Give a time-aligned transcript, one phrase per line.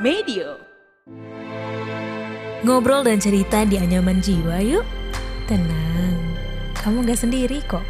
[0.00, 0.56] Medio.
[2.64, 4.80] Ngobrol dan cerita di anyaman jiwa yuk.
[5.44, 6.16] Tenang,
[6.72, 7.84] kamu gak sendiri kok.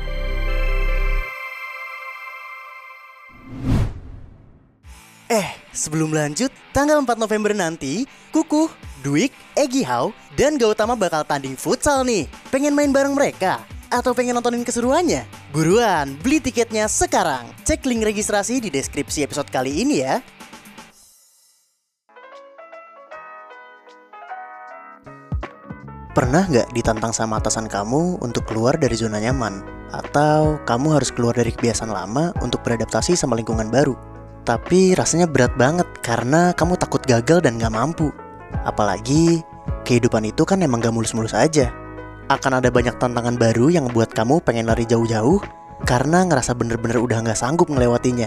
[5.30, 8.02] Eh, sebelum lanjut, tanggal 4 November nanti,
[8.34, 8.66] Kuku,
[9.06, 12.26] Dwik, Egi Hao, dan Gautama bakal tanding futsal nih.
[12.50, 13.62] Pengen main bareng mereka?
[13.86, 15.30] Atau pengen nontonin keseruannya?
[15.54, 17.46] Buruan, beli tiketnya sekarang.
[17.62, 20.18] Cek link registrasi di deskripsi episode kali ini ya.
[26.10, 29.62] Pernah nggak ditantang sama atasan kamu untuk keluar dari zona nyaman?
[29.94, 33.94] Atau kamu harus keluar dari kebiasaan lama untuk beradaptasi sama lingkungan baru?
[34.42, 38.10] Tapi rasanya berat banget karena kamu takut gagal dan gak mampu.
[38.66, 39.46] Apalagi
[39.86, 41.70] kehidupan itu kan emang gak mulus-mulus aja.
[42.26, 45.38] Akan ada banyak tantangan baru yang buat kamu pengen lari jauh-jauh
[45.86, 48.26] karena ngerasa bener-bener udah gak sanggup ngelewatinya.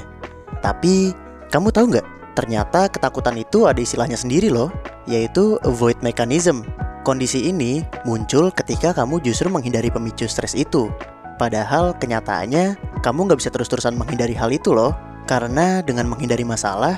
[0.64, 1.12] Tapi
[1.52, 2.08] kamu tahu nggak?
[2.40, 4.72] Ternyata ketakutan itu ada istilahnya sendiri loh,
[5.04, 6.64] yaitu avoid mechanism.
[7.04, 10.88] Kondisi ini muncul ketika kamu justru menghindari pemicu stres itu.
[11.36, 14.96] Padahal kenyataannya kamu nggak bisa terus-terusan menghindari hal itu loh.
[15.28, 16.96] Karena dengan menghindari masalah,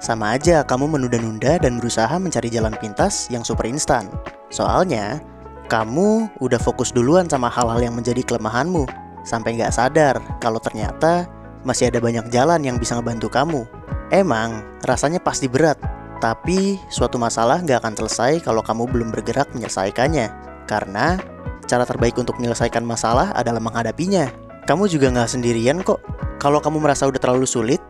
[0.00, 4.08] sama aja kamu menunda-nunda dan berusaha mencari jalan pintas yang super instan.
[4.48, 5.20] Soalnya,
[5.68, 8.88] kamu udah fokus duluan sama hal-hal yang menjadi kelemahanmu,
[9.24, 11.28] sampai nggak sadar kalau ternyata
[11.64, 13.64] masih ada banyak jalan yang bisa ngebantu kamu.
[14.12, 15.80] Emang, rasanya pasti berat,
[16.22, 20.30] tapi suatu masalah nggak akan selesai kalau kamu belum bergerak menyelesaikannya.
[20.70, 21.18] Karena
[21.66, 24.30] cara terbaik untuk menyelesaikan masalah adalah menghadapinya.
[24.62, 25.98] Kamu juga nggak sendirian kok.
[26.38, 27.82] Kalau kamu merasa udah terlalu sulit,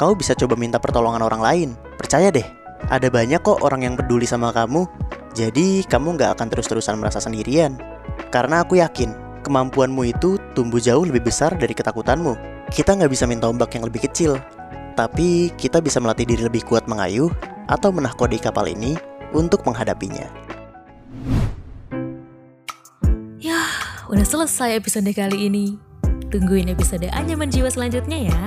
[0.00, 1.68] kamu bisa coba minta pertolongan orang lain.
[2.00, 2.48] Percaya deh,
[2.88, 4.88] ada banyak kok orang yang peduli sama kamu.
[5.36, 7.76] Jadi kamu nggak akan terus-terusan merasa sendirian.
[8.32, 9.12] Karena aku yakin,
[9.44, 12.64] kemampuanmu itu tumbuh jauh lebih besar dari ketakutanmu.
[12.72, 14.40] Kita nggak bisa minta ombak yang lebih kecil,
[14.96, 17.28] tapi kita bisa melatih diri lebih kuat mengayuh
[17.68, 18.98] atau menahkodi kapal ini
[19.32, 20.28] untuk menghadapinya.
[23.40, 25.76] Yah, udah selesai episode kali ini.
[26.32, 28.42] Tungguin episode Anyaman Jiwa selanjutnya ya.